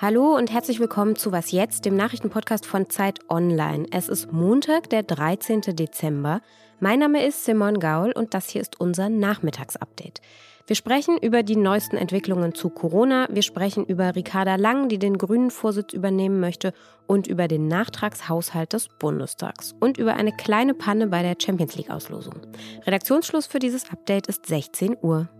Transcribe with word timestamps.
Hallo 0.00 0.34
und 0.34 0.50
herzlich 0.50 0.80
willkommen 0.80 1.16
zu 1.16 1.30
Was 1.30 1.52
jetzt, 1.52 1.84
dem 1.84 1.94
Nachrichtenpodcast 1.94 2.64
von 2.64 2.88
Zeit 2.88 3.18
Online. 3.28 3.86
Es 3.90 4.08
ist 4.08 4.32
Montag, 4.32 4.88
der 4.88 5.02
13. 5.02 5.60
Dezember. 5.60 6.40
Mein 6.80 7.00
Name 7.00 7.26
ist 7.26 7.44
Simon 7.44 7.80
Gaul 7.80 8.12
und 8.12 8.32
das 8.32 8.48
hier 8.48 8.62
ist 8.62 8.80
unser 8.80 9.10
Nachmittagsupdate. 9.10 10.22
Wir 10.68 10.76
sprechen 10.76 11.16
über 11.16 11.42
die 11.42 11.56
neuesten 11.56 11.96
Entwicklungen 11.96 12.54
zu 12.54 12.68
Corona, 12.68 13.26
wir 13.30 13.40
sprechen 13.40 13.86
über 13.86 14.14
Ricarda 14.14 14.56
Lang, 14.56 14.90
die 14.90 14.98
den 14.98 15.16
grünen 15.16 15.50
Vorsitz 15.50 15.94
übernehmen 15.94 16.40
möchte 16.40 16.74
und 17.06 17.26
über 17.26 17.48
den 17.48 17.68
Nachtragshaushalt 17.68 18.74
des 18.74 18.88
Bundestags 18.88 19.74
und 19.80 19.96
über 19.96 20.12
eine 20.16 20.30
kleine 20.30 20.74
Panne 20.74 21.06
bei 21.06 21.22
der 21.22 21.36
Champions 21.42 21.74
League 21.76 21.88
Auslosung. 21.88 22.34
Redaktionsschluss 22.86 23.46
für 23.46 23.60
dieses 23.60 23.90
Update 23.90 24.26
ist 24.26 24.44
16 24.44 24.98
Uhr. 25.00 25.30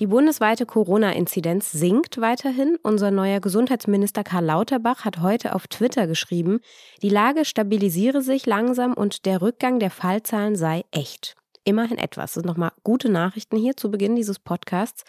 Die 0.00 0.06
bundesweite 0.06 0.64
Corona-Inzidenz 0.64 1.72
sinkt 1.72 2.22
weiterhin. 2.22 2.78
Unser 2.82 3.10
neuer 3.10 3.38
Gesundheitsminister 3.38 4.24
Karl 4.24 4.46
Lauterbach 4.46 5.04
hat 5.04 5.20
heute 5.20 5.54
auf 5.54 5.68
Twitter 5.68 6.06
geschrieben, 6.06 6.60
die 7.02 7.10
Lage 7.10 7.44
stabilisiere 7.44 8.22
sich 8.22 8.46
langsam 8.46 8.94
und 8.94 9.26
der 9.26 9.42
Rückgang 9.42 9.78
der 9.78 9.90
Fallzahlen 9.90 10.56
sei 10.56 10.84
echt. 10.90 11.36
Immerhin 11.64 11.98
etwas. 11.98 12.30
Das 12.30 12.34
sind 12.34 12.46
nochmal 12.46 12.72
gute 12.82 13.10
Nachrichten 13.10 13.58
hier 13.58 13.76
zu 13.76 13.90
Beginn 13.90 14.16
dieses 14.16 14.38
Podcasts. 14.38 15.04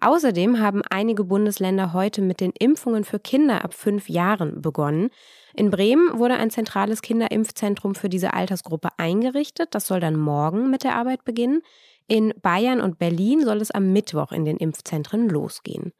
Außerdem 0.00 0.58
haben 0.58 0.80
einige 0.88 1.24
Bundesländer 1.24 1.92
heute 1.92 2.22
mit 2.22 2.40
den 2.40 2.52
Impfungen 2.58 3.04
für 3.04 3.18
Kinder 3.18 3.62
ab 3.62 3.74
fünf 3.74 4.08
Jahren 4.08 4.62
begonnen. 4.62 5.10
In 5.54 5.70
Bremen 5.70 6.18
wurde 6.18 6.36
ein 6.36 6.48
zentrales 6.48 7.02
Kinderimpfzentrum 7.02 7.94
für 7.94 8.08
diese 8.08 8.32
Altersgruppe 8.32 8.88
eingerichtet. 8.96 9.74
Das 9.74 9.86
soll 9.86 10.00
dann 10.00 10.16
morgen 10.16 10.70
mit 10.70 10.84
der 10.84 10.94
Arbeit 10.94 11.26
beginnen. 11.26 11.60
In 12.10 12.34
Bayern 12.42 12.80
und 12.80 12.98
Berlin 12.98 13.44
soll 13.44 13.58
es 13.58 13.70
am 13.70 13.92
Mittwoch 13.92 14.32
in 14.32 14.44
den 14.44 14.56
Impfzentren 14.56 15.28
losgehen. 15.28 15.92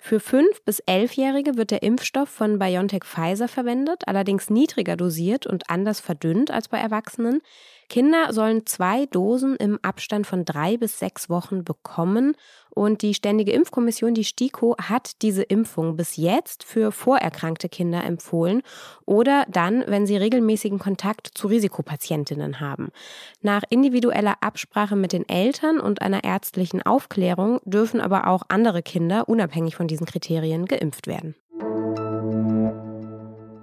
Für 0.00 0.16
5- 0.16 0.64
bis 0.64 0.82
11-Jährige 0.84 1.58
wird 1.58 1.70
der 1.70 1.82
Impfstoff 1.82 2.30
von 2.30 2.58
BioNTech 2.58 3.04
Pfizer 3.04 3.46
verwendet, 3.46 4.04
allerdings 4.06 4.48
niedriger 4.48 4.96
dosiert 4.96 5.46
und 5.46 5.68
anders 5.68 6.00
verdünnt 6.00 6.50
als 6.50 6.68
bei 6.68 6.78
Erwachsenen. 6.78 7.42
Kinder 7.90 8.32
sollen 8.32 8.64
zwei 8.64 9.04
Dosen 9.04 9.54
im 9.56 9.78
Abstand 9.82 10.26
von 10.26 10.46
drei 10.46 10.78
bis 10.78 10.98
sechs 10.98 11.28
Wochen 11.28 11.62
bekommen 11.62 12.36
und 12.70 13.02
die 13.02 13.14
Ständige 13.14 13.52
Impfkommission, 13.52 14.14
die 14.14 14.24
STIKO, 14.24 14.76
hat 14.78 15.22
diese 15.22 15.42
Impfung 15.42 15.96
bis 15.96 16.16
jetzt 16.16 16.64
für 16.64 16.92
vorerkrankte 16.92 17.68
Kinder 17.68 18.04
empfohlen 18.04 18.62
oder 19.04 19.46
dann, 19.50 19.84
wenn 19.86 20.06
sie 20.06 20.16
regelmäßigen 20.16 20.78
Kontakt 20.78 21.30
zu 21.34 21.48
Risikopatientinnen 21.48 22.60
haben. 22.60 22.88
Nach 23.42 23.62
individueller 23.68 24.36
Absprache 24.40 24.96
mit 24.96 25.12
den 25.12 25.28
Eltern 25.28 25.80
und 25.80 26.02
einer 26.02 26.24
ärztlichen 26.24 26.82
Aufklärung 26.82 27.60
dürfen 27.64 28.00
aber 28.00 28.26
auch 28.26 28.42
andere 28.48 28.82
Kinder 28.82 29.28
unabhängig 29.28 29.76
von 29.76 29.88
diesen 29.88 30.06
Kriterien 30.06 30.66
geimpft 30.66 31.06
werden. 31.06 31.34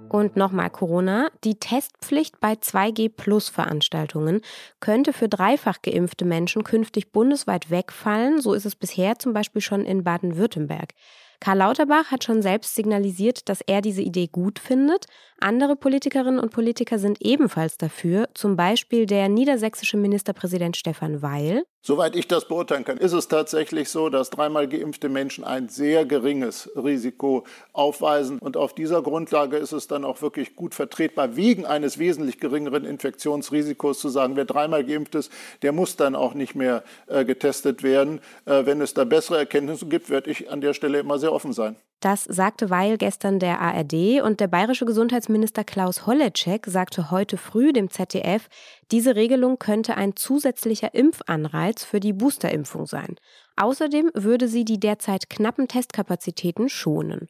Und 0.08 0.36
nochmal 0.36 0.70
Corona. 0.70 1.30
Die 1.44 1.56
Testpflicht 1.56 2.40
bei 2.40 2.52
2G-Plus-Veranstaltungen 2.52 4.40
könnte 4.80 5.12
für 5.12 5.28
dreifach 5.28 5.82
geimpfte 5.82 6.24
Menschen 6.24 6.64
künftig 6.64 7.12
bundesweit 7.12 7.70
wegfallen. 7.70 8.40
So 8.40 8.54
ist 8.54 8.64
es 8.64 8.74
bisher 8.74 9.18
zum 9.18 9.32
Beispiel 9.34 9.60
schon 9.60 9.84
in 9.84 10.04
Baden-Württemberg. 10.04 10.94
Karl 11.40 11.58
Lauterbach 11.58 12.10
hat 12.10 12.24
schon 12.24 12.42
selbst 12.42 12.74
signalisiert, 12.74 13.48
dass 13.48 13.60
er 13.60 13.80
diese 13.80 14.02
Idee 14.02 14.26
gut 14.26 14.58
findet. 14.58 15.06
Andere 15.40 15.76
Politikerinnen 15.76 16.40
und 16.40 16.50
Politiker 16.50 16.98
sind 16.98 17.18
ebenfalls 17.20 17.76
dafür, 17.76 18.28
zum 18.34 18.56
Beispiel 18.56 19.06
der 19.06 19.28
niedersächsische 19.28 19.96
Ministerpräsident 19.96 20.76
Stefan 20.76 21.22
Weil. 21.22 21.62
Soweit 21.80 22.16
ich 22.16 22.26
das 22.26 22.48
beurteilen 22.48 22.84
kann, 22.84 22.98
ist 22.98 23.12
es 23.12 23.28
tatsächlich 23.28 23.88
so, 23.88 24.08
dass 24.08 24.30
dreimal 24.30 24.66
geimpfte 24.66 25.08
Menschen 25.08 25.44
ein 25.44 25.68
sehr 25.68 26.04
geringes 26.04 26.68
Risiko 26.74 27.44
aufweisen. 27.72 28.40
Und 28.40 28.56
auf 28.56 28.74
dieser 28.74 29.00
Grundlage 29.00 29.56
ist 29.56 29.70
es 29.70 29.86
dann 29.86 30.04
auch 30.04 30.20
wirklich 30.20 30.56
gut 30.56 30.74
vertretbar, 30.74 31.36
wegen 31.36 31.64
eines 31.64 31.98
wesentlich 31.98 32.40
geringeren 32.40 32.84
Infektionsrisikos 32.84 34.00
zu 34.00 34.08
sagen, 34.08 34.34
wer 34.34 34.44
dreimal 34.44 34.84
geimpft 34.84 35.14
ist, 35.14 35.32
der 35.62 35.70
muss 35.70 35.94
dann 35.94 36.16
auch 36.16 36.34
nicht 36.34 36.56
mehr 36.56 36.82
äh, 37.06 37.24
getestet 37.24 37.84
werden. 37.84 38.20
Äh, 38.44 38.66
wenn 38.66 38.80
es 38.80 38.92
da 38.92 39.04
bessere 39.04 39.38
Erkenntnisse 39.38 39.86
gibt, 39.86 40.10
werde 40.10 40.30
ich 40.32 40.50
an 40.50 40.60
der 40.60 40.74
Stelle 40.74 40.98
immer 40.98 41.18
sehr 41.18 41.27
offen 41.32 41.52
sein. 41.52 41.76
Das 42.00 42.22
sagte 42.22 42.70
Weil 42.70 42.96
gestern 42.96 43.40
der 43.40 43.60
ARD 43.60 44.22
und 44.22 44.38
der 44.38 44.46
bayerische 44.46 44.84
Gesundheitsminister 44.84 45.64
Klaus 45.64 46.06
Holleczek 46.06 46.66
sagte 46.66 47.10
heute 47.10 47.36
früh 47.36 47.72
dem 47.72 47.90
ZDF, 47.90 48.48
diese 48.92 49.16
Regelung 49.16 49.58
könnte 49.58 49.96
ein 49.96 50.14
zusätzlicher 50.14 50.94
Impfanreiz 50.94 51.82
für 51.82 51.98
die 51.98 52.12
Boosterimpfung 52.12 52.86
sein. 52.86 53.16
Außerdem 53.56 54.12
würde 54.14 54.46
sie 54.46 54.64
die 54.64 54.78
derzeit 54.78 55.28
knappen 55.28 55.66
Testkapazitäten 55.66 56.68
schonen. 56.68 57.28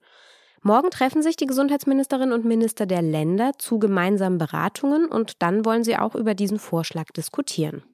Morgen 0.61 0.91
treffen 0.91 1.23
sich 1.23 1.37
die 1.37 1.47
Gesundheitsministerinnen 1.47 2.35
und 2.35 2.45
Minister 2.45 2.85
der 2.85 3.01
Länder 3.01 3.53
zu 3.57 3.79
gemeinsamen 3.79 4.37
Beratungen 4.37 5.07
und 5.07 5.41
dann 5.43 5.65
wollen 5.65 5.85
sie 5.85 5.97
auch 5.97 6.15
über 6.15 6.35
diesen 6.35 6.59
Vorschlag 6.59 7.07
diskutieren. 7.17 7.85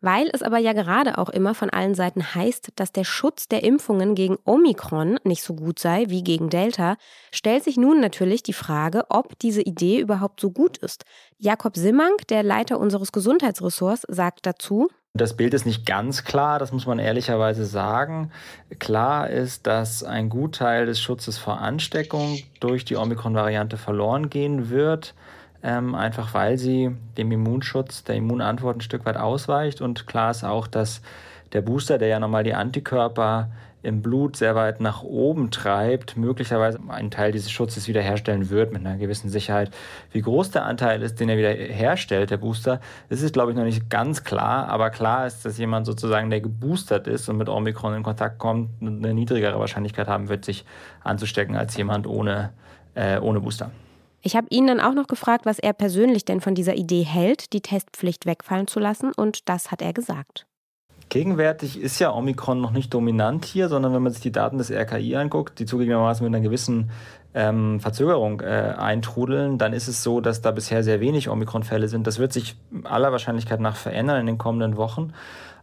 Weil 0.00 0.28
es 0.32 0.42
aber 0.42 0.58
ja 0.58 0.74
gerade 0.74 1.16
auch 1.16 1.30
immer 1.30 1.54
von 1.54 1.70
allen 1.70 1.94
Seiten 1.94 2.34
heißt, 2.34 2.72
dass 2.76 2.92
der 2.92 3.04
Schutz 3.04 3.48
der 3.48 3.64
Impfungen 3.64 4.14
gegen 4.14 4.36
Omikron 4.44 5.18
nicht 5.24 5.42
so 5.42 5.54
gut 5.54 5.78
sei 5.78 6.04
wie 6.08 6.22
gegen 6.22 6.50
Delta, 6.50 6.96
stellt 7.32 7.64
sich 7.64 7.78
nun 7.78 8.00
natürlich 8.00 8.42
die 8.42 8.52
Frage, 8.52 9.04
ob 9.08 9.38
diese 9.38 9.62
Idee 9.62 10.00
überhaupt 10.00 10.40
so 10.40 10.50
gut 10.50 10.76
ist. 10.76 11.04
Jakob 11.38 11.76
Simmank, 11.76 12.28
der 12.28 12.42
Leiter 12.42 12.78
unseres 12.78 13.12
Gesundheitsressorts, 13.12 14.02
sagt 14.08 14.44
dazu, 14.44 14.88
das 15.16 15.36
Bild 15.36 15.54
ist 15.54 15.64
nicht 15.64 15.86
ganz 15.86 16.24
klar, 16.24 16.58
das 16.58 16.72
muss 16.72 16.86
man 16.86 16.98
ehrlicherweise 16.98 17.64
sagen. 17.64 18.32
Klar 18.80 19.30
ist, 19.30 19.64
dass 19.64 20.02
ein 20.02 20.28
Gutteil 20.28 20.86
des 20.86 21.00
Schutzes 21.00 21.38
vor 21.38 21.60
Ansteckung 21.60 22.40
durch 22.58 22.84
die 22.84 22.96
Omikron-Variante 22.96 23.76
verloren 23.76 24.28
gehen 24.28 24.70
wird 24.70 25.14
ähm, 25.64 25.94
einfach 25.94 26.34
weil 26.34 26.58
sie 26.58 26.94
dem 27.16 27.32
Immunschutz, 27.32 28.04
der 28.04 28.16
Immunantwort 28.16 28.76
ein 28.76 28.82
Stück 28.82 29.06
weit 29.06 29.16
ausweicht. 29.16 29.80
Und 29.80 30.06
klar 30.06 30.30
ist 30.30 30.44
auch, 30.44 30.66
dass 30.66 31.00
der 31.54 31.62
Booster, 31.62 31.96
der 31.96 32.08
ja 32.08 32.20
nochmal 32.20 32.44
die 32.44 32.54
Antikörper 32.54 33.48
im 33.82 34.02
Blut 34.02 34.36
sehr 34.36 34.54
weit 34.54 34.80
nach 34.80 35.02
oben 35.02 35.50
treibt, 35.50 36.16
möglicherweise 36.16 36.78
einen 36.88 37.10
Teil 37.10 37.32
dieses 37.32 37.50
Schutzes 37.50 37.86
wiederherstellen 37.86 38.48
wird 38.50 38.72
mit 38.72 38.84
einer 38.84 38.96
gewissen 38.96 39.28
Sicherheit. 39.28 39.70
Wie 40.10 40.22
groß 40.22 40.50
der 40.50 40.64
Anteil 40.64 41.02
ist, 41.02 41.20
den 41.20 41.28
er 41.28 41.38
wieder 41.38 41.50
herstellt, 41.50 42.30
der 42.30 42.38
Booster, 42.38 42.80
das 43.08 43.22
ist, 43.22 43.32
glaube 43.34 43.52
ich, 43.52 43.56
noch 43.56 43.64
nicht 43.64 43.88
ganz 43.90 44.24
klar. 44.24 44.68
Aber 44.68 44.90
klar 44.90 45.26
ist, 45.26 45.44
dass 45.44 45.58
jemand 45.58 45.86
sozusagen, 45.86 46.30
der 46.30 46.40
geboostert 46.40 47.06
ist 47.06 47.28
und 47.28 47.36
mit 47.36 47.48
Omikron 47.48 47.94
in 47.94 48.02
Kontakt 48.02 48.38
kommt, 48.38 48.70
eine 48.80 49.14
niedrigere 49.14 49.58
Wahrscheinlichkeit 49.58 50.08
haben 50.08 50.28
wird, 50.28 50.44
sich 50.44 50.64
anzustecken 51.02 51.56
als 51.56 51.76
jemand 51.76 52.06
ohne, 52.06 52.52
äh, 52.94 53.18
ohne 53.18 53.40
Booster. 53.40 53.70
Ich 54.26 54.36
habe 54.36 54.46
ihn 54.48 54.66
dann 54.66 54.80
auch 54.80 54.94
noch 54.94 55.06
gefragt, 55.06 55.44
was 55.44 55.58
er 55.58 55.74
persönlich 55.74 56.24
denn 56.24 56.40
von 56.40 56.54
dieser 56.54 56.76
Idee 56.76 57.02
hält, 57.02 57.52
die 57.52 57.60
Testpflicht 57.60 58.24
wegfallen 58.24 58.66
zu 58.66 58.80
lassen, 58.80 59.12
und 59.14 59.50
das 59.50 59.70
hat 59.70 59.82
er 59.82 59.92
gesagt. 59.92 60.46
Gegenwärtig 61.10 61.78
ist 61.78 61.98
ja 61.98 62.10
Omikron 62.10 62.58
noch 62.58 62.70
nicht 62.70 62.94
dominant 62.94 63.44
hier, 63.44 63.68
sondern 63.68 63.92
wenn 63.92 64.02
man 64.02 64.12
sich 64.12 64.22
die 64.22 64.32
Daten 64.32 64.56
des 64.56 64.70
RKI 64.70 65.16
anguckt, 65.16 65.58
die 65.58 65.66
zugegebenermaßen 65.66 66.24
mit 66.24 66.34
einer 66.34 66.42
gewissen 66.42 66.90
ähm, 67.34 67.80
Verzögerung 67.80 68.40
äh, 68.40 68.74
eintrudeln, 68.78 69.58
dann 69.58 69.74
ist 69.74 69.88
es 69.88 70.02
so, 70.02 70.22
dass 70.22 70.40
da 70.40 70.52
bisher 70.52 70.82
sehr 70.82 71.00
wenig 71.00 71.28
Omikron-Fälle 71.28 71.88
sind. 71.88 72.06
Das 72.06 72.18
wird 72.18 72.32
sich 72.32 72.56
aller 72.84 73.12
Wahrscheinlichkeit 73.12 73.60
nach 73.60 73.76
verändern 73.76 74.20
in 74.20 74.26
den 74.26 74.38
kommenden 74.38 74.78
Wochen. 74.78 75.12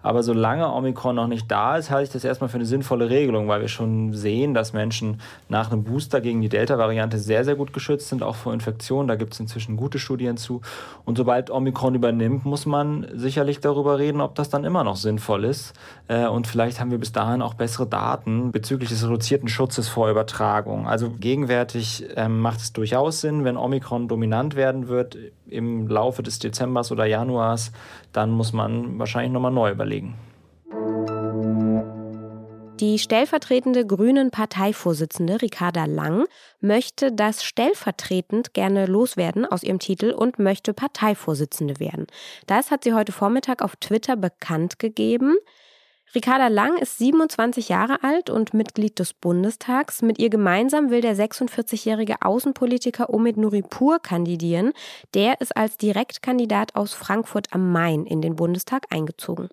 Aber 0.03 0.23
solange 0.23 0.71
Omikron 0.71 1.15
noch 1.15 1.27
nicht 1.27 1.49
da 1.51 1.77
ist, 1.77 1.91
halte 1.91 2.05
ich 2.05 2.13
das 2.13 2.23
erstmal 2.23 2.49
für 2.49 2.55
eine 2.55 2.65
sinnvolle 2.65 3.09
Regelung, 3.09 3.47
weil 3.47 3.61
wir 3.61 3.67
schon 3.67 4.13
sehen, 4.13 4.53
dass 4.53 4.73
Menschen 4.73 5.21
nach 5.49 5.71
einem 5.71 5.83
Booster 5.83 6.21
gegen 6.21 6.41
die 6.41 6.49
Delta-Variante 6.49 7.17
sehr, 7.19 7.45
sehr 7.45 7.55
gut 7.55 7.73
geschützt 7.73 8.09
sind, 8.09 8.23
auch 8.23 8.35
vor 8.35 8.53
Infektionen. 8.53 9.07
Da 9.07 9.15
gibt 9.15 9.33
es 9.33 9.39
inzwischen 9.39 9.77
gute 9.77 9.99
Studien 9.99 10.37
zu. 10.37 10.61
Und 11.05 11.17
sobald 11.17 11.49
Omikron 11.49 11.95
übernimmt, 11.95 12.45
muss 12.45 12.65
man 12.65 13.07
sicherlich 13.13 13.59
darüber 13.59 13.99
reden, 13.99 14.21
ob 14.21 14.35
das 14.35 14.49
dann 14.49 14.63
immer 14.63 14.83
noch 14.83 14.95
sinnvoll 14.95 15.45
ist. 15.45 15.73
Äh, 16.07 16.27
und 16.27 16.47
vielleicht 16.47 16.79
haben 16.79 16.91
wir 16.91 16.97
bis 16.97 17.11
dahin 17.11 17.41
auch 17.41 17.53
bessere 17.53 17.87
Daten 17.87 18.51
bezüglich 18.51 18.89
des 18.89 19.05
reduzierten 19.05 19.49
Schutzes 19.49 19.87
vor 19.87 20.09
Übertragung. 20.09 20.87
Also 20.87 21.09
gegenwärtig 21.11 22.05
ähm, 22.15 22.39
macht 22.39 22.59
es 22.59 22.73
durchaus 22.73 23.21
Sinn, 23.21 23.43
wenn 23.43 23.57
Omikron 23.57 24.07
dominant 24.07 24.55
werden 24.55 24.87
wird 24.87 25.17
im 25.51 25.87
Laufe 25.87 26.23
des 26.23 26.39
Dezembers 26.39 26.91
oder 26.91 27.05
Januars, 27.05 27.71
dann 28.13 28.31
muss 28.31 28.53
man 28.53 28.97
wahrscheinlich 28.97 29.31
nochmal 29.31 29.51
neu 29.51 29.71
überlegen. 29.71 29.90
Die 32.81 32.97
stellvertretende 32.97 33.85
grünen 33.85 34.31
Parteivorsitzende 34.31 35.39
Ricarda 35.43 35.85
Lang 35.85 36.25
möchte 36.61 37.11
das 37.11 37.43
stellvertretend 37.43 38.55
gerne 38.55 38.87
loswerden 38.87 39.45
aus 39.45 39.61
ihrem 39.61 39.77
Titel 39.77 40.09
und 40.09 40.39
möchte 40.39 40.73
Parteivorsitzende 40.73 41.79
werden. 41.79 42.07
Das 42.47 42.71
hat 42.71 42.83
sie 42.83 42.93
heute 42.93 43.11
Vormittag 43.11 43.61
auf 43.61 43.75
Twitter 43.75 44.15
bekannt 44.15 44.79
gegeben. 44.79 45.35
Ricarda 46.15 46.47
Lang 46.47 46.75
ist 46.77 46.97
27 46.97 47.69
Jahre 47.69 48.03
alt 48.03 48.31
und 48.31 48.55
Mitglied 48.55 48.97
des 48.97 49.13
Bundestags. 49.13 50.01
Mit 50.01 50.19
ihr 50.19 50.29
gemeinsam 50.29 50.89
will 50.89 51.01
der 51.01 51.15
46-jährige 51.15 52.15
Außenpolitiker 52.21 53.13
Omid 53.13 53.37
Nuripur 53.37 53.99
kandidieren. 53.99 54.73
Der 55.13 55.39
ist 55.39 55.55
als 55.55 55.77
Direktkandidat 55.77 56.75
aus 56.75 56.93
Frankfurt 56.93 57.53
am 57.53 57.71
Main 57.71 58.05
in 58.05 58.21
den 58.21 58.35
Bundestag 58.35 58.87
eingezogen. 58.89 59.49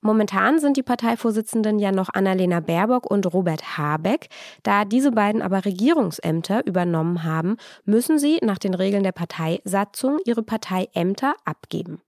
Momentan 0.00 0.58
sind 0.58 0.76
die 0.76 0.82
Parteivorsitzenden 0.82 1.78
ja 1.78 1.92
noch 1.92 2.08
Annalena 2.12 2.60
Baerbock 2.60 3.10
und 3.10 3.32
Robert 3.32 3.76
Habeck. 3.76 4.28
Da 4.62 4.84
diese 4.84 5.12
beiden 5.12 5.42
aber 5.42 5.64
Regierungsämter 5.64 6.66
übernommen 6.66 7.24
haben, 7.24 7.56
müssen 7.84 8.18
sie 8.18 8.38
nach 8.42 8.58
den 8.58 8.74
Regeln 8.74 9.02
der 9.02 9.12
Parteisatzung 9.12 10.18
ihre 10.24 10.42
Parteiämter 10.42 11.34
abgeben. 11.44 12.00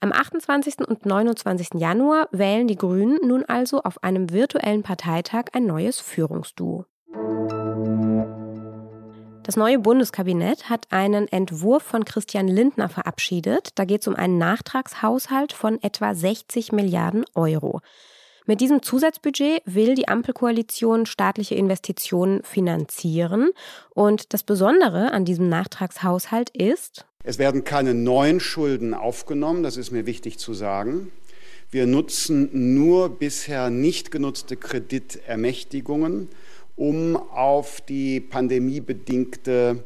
Am 0.00 0.12
28. 0.12 0.86
und 0.86 1.06
29. 1.06 1.80
Januar 1.80 2.28
wählen 2.32 2.68
die 2.68 2.76
Grünen 2.76 3.18
nun 3.26 3.44
also 3.44 3.82
auf 3.82 4.02
einem 4.04 4.30
virtuellen 4.30 4.82
Parteitag 4.82 5.46
ein 5.52 5.66
neues 5.66 6.00
Führungsduo. 6.00 6.84
Das 9.50 9.56
neue 9.56 9.80
Bundeskabinett 9.80 10.70
hat 10.70 10.86
einen 10.90 11.26
Entwurf 11.26 11.82
von 11.82 12.04
Christian 12.04 12.46
Lindner 12.46 12.88
verabschiedet. 12.88 13.70
Da 13.74 13.84
geht 13.84 14.02
es 14.02 14.06
um 14.06 14.14
einen 14.14 14.38
Nachtragshaushalt 14.38 15.52
von 15.52 15.82
etwa 15.82 16.14
60 16.14 16.70
Milliarden 16.70 17.24
Euro. 17.34 17.80
Mit 18.46 18.60
diesem 18.60 18.80
Zusatzbudget 18.80 19.62
will 19.64 19.96
die 19.96 20.06
Ampelkoalition 20.06 21.04
staatliche 21.04 21.56
Investitionen 21.56 22.44
finanzieren. 22.44 23.50
Und 23.92 24.34
das 24.34 24.44
Besondere 24.44 25.10
an 25.10 25.24
diesem 25.24 25.48
Nachtragshaushalt 25.48 26.50
ist, 26.50 27.04
es 27.24 27.40
werden 27.40 27.64
keine 27.64 27.92
neuen 27.92 28.38
Schulden 28.38 28.94
aufgenommen, 28.94 29.64
das 29.64 29.76
ist 29.76 29.90
mir 29.90 30.06
wichtig 30.06 30.38
zu 30.38 30.54
sagen. 30.54 31.10
Wir 31.72 31.88
nutzen 31.88 32.50
nur 32.84 33.08
bisher 33.08 33.68
nicht 33.68 34.12
genutzte 34.12 34.56
Kreditermächtigungen 34.56 36.28
um 36.76 37.16
auf 37.16 37.80
die 37.80 38.20
pandemiebedingte 38.20 39.84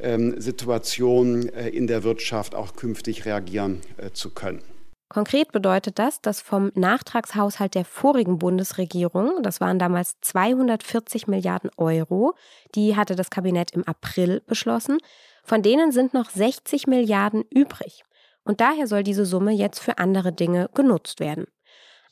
ähm, 0.00 0.40
Situation 0.40 1.48
äh, 1.50 1.68
in 1.68 1.86
der 1.86 2.04
Wirtschaft 2.04 2.54
auch 2.54 2.74
künftig 2.74 3.24
reagieren 3.26 3.80
äh, 3.96 4.10
zu 4.10 4.30
können. 4.30 4.60
Konkret 5.08 5.52
bedeutet 5.52 6.00
das, 6.00 6.20
dass 6.20 6.40
vom 6.40 6.72
Nachtragshaushalt 6.74 7.76
der 7.76 7.84
vorigen 7.84 8.38
Bundesregierung, 8.38 9.42
das 9.42 9.60
waren 9.60 9.78
damals 9.78 10.16
240 10.22 11.28
Milliarden 11.28 11.70
Euro, 11.76 12.34
die 12.74 12.96
hatte 12.96 13.14
das 13.14 13.30
Kabinett 13.30 13.70
im 13.70 13.84
April 13.84 14.42
beschlossen, 14.46 14.98
von 15.44 15.62
denen 15.62 15.92
sind 15.92 16.14
noch 16.14 16.30
60 16.30 16.88
Milliarden 16.88 17.44
übrig. 17.50 18.02
Und 18.42 18.60
daher 18.60 18.86
soll 18.86 19.04
diese 19.04 19.24
Summe 19.24 19.52
jetzt 19.52 19.78
für 19.78 19.98
andere 19.98 20.32
Dinge 20.32 20.68
genutzt 20.74 21.20
werden. 21.20 21.46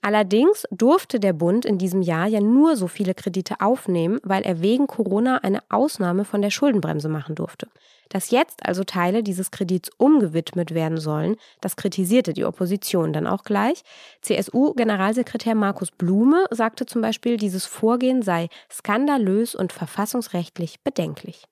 Allerdings 0.05 0.65
durfte 0.73 1.21
der 1.21 1.33
Bund 1.33 1.65
in 1.65 1.79
diesem 1.79 2.03
Jahr 2.03 2.27
ja 2.27 2.41
nur 2.41 2.77
so 2.77 2.89
viele 2.89 3.15
Kredite 3.15 3.61
aufnehmen, 3.61 4.19
weil 4.25 4.43
er 4.43 4.61
wegen 4.61 4.89
Corona 4.89 5.39
eine 5.39 5.61
Ausnahme 5.69 6.25
von 6.25 6.43
der 6.43 6.51
Schuldenbremse 6.51 7.09
machen 7.09 7.37
durfte. 7.37 7.69
Dass 8.09 8.31
jetzt 8.33 8.67
also 8.67 8.83
Teile 8.83 9.23
dieses 9.23 9.53
Kredits 9.53 9.91
umgewidmet 9.99 10.75
werden 10.75 10.99
sollen, 10.99 11.37
das 11.61 11.77
kritisierte 11.77 12.33
die 12.33 12.45
Opposition 12.45 13.13
dann 13.13 13.29
auch 13.29 13.45
gleich. 13.45 13.85
CSU-Generalsekretär 14.23 15.55
Markus 15.55 15.93
Blume 15.93 16.47
sagte 16.51 16.85
zum 16.85 17.01
Beispiel, 17.01 17.37
dieses 17.37 17.65
Vorgehen 17.65 18.23
sei 18.23 18.49
skandalös 18.71 19.55
und 19.55 19.73
verfassungsrechtlich 19.73 20.83
bedenklich. 20.83 21.45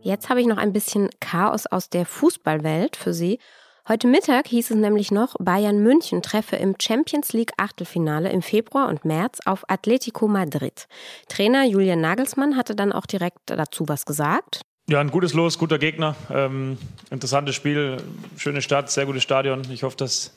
Jetzt 0.00 0.28
habe 0.28 0.40
ich 0.40 0.46
noch 0.48 0.58
ein 0.58 0.72
bisschen 0.72 1.10
Chaos 1.20 1.66
aus 1.66 1.88
der 1.88 2.04
Fußballwelt 2.04 2.96
für 2.96 3.12
Sie. 3.12 3.38
Heute 3.88 4.06
Mittag 4.06 4.48
hieß 4.48 4.72
es 4.72 4.76
nämlich 4.76 5.10
noch, 5.12 5.34
Bayern 5.38 5.82
München 5.82 6.20
treffe 6.20 6.56
im 6.56 6.74
Champions 6.78 7.32
League 7.32 7.52
Achtelfinale 7.56 8.30
im 8.30 8.42
Februar 8.42 8.86
und 8.90 9.06
März 9.06 9.38
auf 9.46 9.64
Atletico 9.70 10.28
Madrid. 10.28 10.88
Trainer 11.28 11.64
Julian 11.64 12.02
Nagelsmann 12.02 12.54
hatte 12.54 12.76
dann 12.76 12.92
auch 12.92 13.06
direkt 13.06 13.38
dazu 13.46 13.88
was 13.88 14.04
gesagt. 14.04 14.60
Ja, 14.90 15.00
ein 15.00 15.10
gutes 15.10 15.32
Los, 15.32 15.58
guter 15.58 15.78
Gegner, 15.78 16.16
ähm, 16.30 16.76
interessantes 17.10 17.54
Spiel, 17.54 17.96
schöne 18.36 18.60
Stadt, 18.60 18.90
sehr 18.90 19.06
gutes 19.06 19.22
Stadion. 19.22 19.62
Ich 19.70 19.84
hoffe, 19.84 19.96
dass 19.96 20.36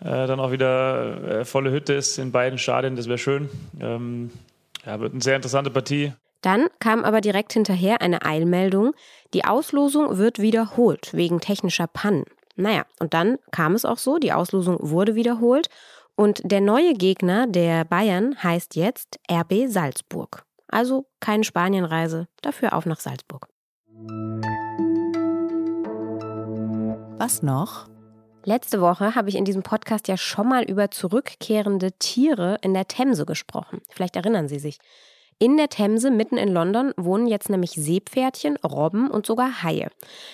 äh, 0.00 0.26
dann 0.26 0.40
auch 0.40 0.50
wieder 0.50 1.40
äh, 1.40 1.44
volle 1.44 1.70
Hütte 1.70 1.92
ist 1.92 2.16
in 2.16 2.32
beiden 2.32 2.58
Stadien, 2.58 2.96
das 2.96 3.08
wäre 3.08 3.18
schön. 3.18 3.50
Ähm, 3.78 4.30
ja, 4.86 4.98
wird 5.00 5.12
eine 5.12 5.22
sehr 5.22 5.36
interessante 5.36 5.70
Partie. 5.70 6.14
Dann 6.40 6.68
kam 6.78 7.04
aber 7.04 7.20
direkt 7.20 7.52
hinterher 7.52 8.00
eine 8.00 8.24
Eilmeldung. 8.24 8.94
Die 9.34 9.44
Auslosung 9.44 10.16
wird 10.16 10.38
wiederholt 10.38 11.10
wegen 11.12 11.40
technischer 11.40 11.86
Pannen. 11.86 12.24
Naja, 12.56 12.84
und 13.00 13.14
dann 13.14 13.38
kam 13.50 13.74
es 13.74 13.84
auch 13.84 13.98
so, 13.98 14.18
die 14.18 14.32
Auslosung 14.32 14.78
wurde 14.80 15.14
wiederholt 15.14 15.68
und 16.16 16.40
der 16.44 16.60
neue 16.60 16.94
Gegner 16.94 17.46
der 17.46 17.84
Bayern 17.84 18.40
heißt 18.42 18.76
jetzt 18.76 19.18
RB 19.30 19.66
Salzburg. 19.66 20.44
Also 20.68 21.06
keine 21.20 21.44
Spanienreise, 21.44 22.28
dafür 22.42 22.74
auf 22.74 22.86
nach 22.86 23.00
Salzburg. 23.00 23.48
Was 27.18 27.42
noch? 27.42 27.88
Letzte 28.44 28.80
Woche 28.80 29.14
habe 29.14 29.30
ich 29.30 29.36
in 29.36 29.44
diesem 29.44 29.62
Podcast 29.62 30.06
ja 30.06 30.16
schon 30.16 30.48
mal 30.48 30.64
über 30.64 30.90
zurückkehrende 30.90 31.92
Tiere 31.92 32.58
in 32.60 32.74
der 32.74 32.86
Themse 32.86 33.24
gesprochen. 33.24 33.80
Vielleicht 33.88 34.16
erinnern 34.16 34.48
Sie 34.48 34.58
sich. 34.58 34.78
In 35.38 35.56
der 35.56 35.68
Themse 35.68 36.10
mitten 36.10 36.36
in 36.36 36.48
London 36.48 36.92
wohnen 36.96 37.26
jetzt 37.26 37.50
nämlich 37.50 37.72
Seepferdchen, 37.72 38.56
Robben 38.58 39.10
und 39.10 39.26
sogar 39.26 39.62
Haie. 39.62 39.88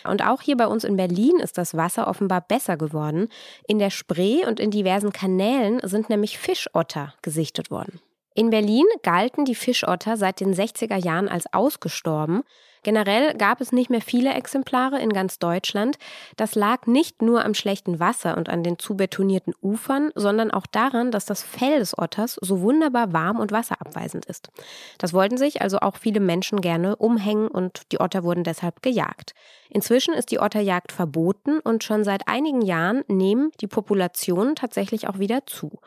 Und 0.09 0.27
auch 0.27 0.43
hier 0.43 0.57
bei 0.57 0.67
uns 0.67 0.85
in 0.85 0.97
Berlin 0.97 1.37
ist 1.41 1.59
das 1.59 1.77
Wasser 1.77 2.07
offenbar 2.07 2.43
besser 2.43 2.77
geworden. 2.77 3.29
In 3.67 3.79
der 3.79 3.91
Spree 3.91 4.45
und 4.47 4.61
in 4.61 4.71
diversen 4.71 5.13
Kanälen 5.13 5.81
sind 5.83 6.11
nämlich 6.11 6.39
Fischotter 6.39 7.15
gesichtet 7.23 7.71
worden. 7.71 8.01
In 8.35 8.51
Berlin 8.51 8.85
galten 9.03 9.45
die 9.45 9.57
Fischotter 9.57 10.17
seit 10.17 10.41
den 10.41 10.55
60er 10.55 10.97
Jahren 10.97 11.29
als 11.29 11.53
ausgestorben. 11.53 12.43
Generell 12.83 13.35
gab 13.35 13.61
es 13.61 13.73
nicht 13.73 13.91
mehr 13.91 14.01
viele 14.01 14.33
Exemplare 14.33 14.99
in 15.01 15.11
ganz 15.11 15.39
Deutschland. 15.39 15.99
Das 16.37 16.55
lag 16.55 16.87
nicht 16.87 17.21
nur 17.21 17.45
am 17.45 17.53
schlechten 17.53 18.01
Wasser 18.01 18.37
und 18.39 18.49
an 18.49 18.63
den 18.63 18.79
zu 18.79 18.97
betonierten 18.97 19.55
Ufern, 19.61 20.13
sondern 20.15 20.51
auch 20.51 20.67
daran, 20.67 21.11
dass 21.11 21.27
das 21.27 21.43
Fell 21.43 21.81
des 21.81 21.99
Otters 21.99 22.39
so 22.41 22.63
wunderbar 22.63 23.13
warm 23.13 23.39
und 23.39 23.53
wasserabweisend 23.53 24.25
ist. 24.25 24.49
Das 24.97 25.13
wollten 25.13 25.37
sich 25.37 25.61
also 25.61 25.81
auch 25.81 25.97
viele 25.97 26.21
Menschen 26.21 26.63
gerne 26.63 26.97
umhängen 26.97 27.49
und 27.49 27.93
die 27.93 28.01
Otter 28.01 28.25
wurden 28.25 28.45
deshalb 28.45 28.81
gejagt. 28.81 29.35
Inzwischen 29.69 30.15
ist 30.15 30.31
die 30.31 30.41
Otterjagd 30.41 30.93
verboten 30.93 31.61
und 31.61 31.85
schon 31.85 32.03
seit 32.03 32.29
einigen 32.29 32.63
Jahren 32.63 33.05
nehmen 33.09 33.51
die 33.61 33.67
Populationen 33.67 34.55
tatsächlich 34.55 35.07
auch 35.07 35.19
wieder 35.19 35.45
zu. 35.47 35.81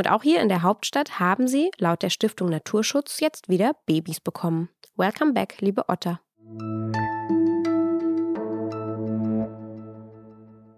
Und 0.00 0.10
auch 0.10 0.22
hier 0.22 0.40
in 0.40 0.48
der 0.48 0.62
Hauptstadt 0.62 1.20
haben 1.20 1.46
sie, 1.46 1.70
laut 1.76 2.02
der 2.02 2.08
Stiftung 2.08 2.48
Naturschutz, 2.48 3.20
jetzt 3.20 3.50
wieder 3.50 3.72
Babys 3.84 4.18
bekommen. 4.18 4.70
Welcome 4.96 5.34
back, 5.34 5.60
liebe 5.60 5.90
Otter. 5.90 6.22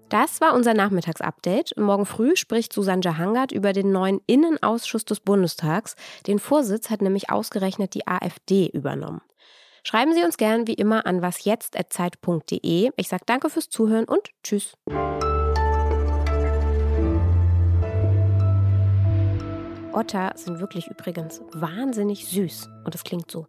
Das 0.08 0.40
war 0.40 0.54
unser 0.54 0.74
Nachmittagsupdate. 0.74 1.76
Morgen 1.76 2.04
früh 2.04 2.34
spricht 2.34 2.72
Susanne 2.72 3.02
Jahangard 3.04 3.52
über 3.52 3.72
den 3.72 3.92
neuen 3.92 4.20
Innenausschuss 4.26 5.04
des 5.04 5.20
Bundestags. 5.20 5.94
Den 6.26 6.40
Vorsitz 6.40 6.90
hat 6.90 7.00
nämlich 7.00 7.30
ausgerechnet 7.30 7.94
die 7.94 8.08
AfD 8.08 8.70
übernommen. 8.72 9.20
Schreiben 9.84 10.14
Sie 10.14 10.24
uns 10.24 10.36
gern 10.36 10.66
wie 10.66 10.74
immer 10.74 11.06
an 11.06 11.22
wasjetzt.zeit.de. 11.22 12.90
Ich 12.96 13.08
sage 13.08 13.22
danke 13.24 13.50
fürs 13.50 13.70
Zuhören 13.70 14.06
und 14.06 14.30
tschüss. 14.42 14.76
Otter 19.94 20.32
sind 20.36 20.60
wirklich 20.60 20.88
übrigens 20.88 21.40
wahnsinnig 21.52 22.26
süß 22.26 22.68
und 22.84 22.94
es 22.94 23.04
klingt 23.04 23.30
so. 23.30 23.46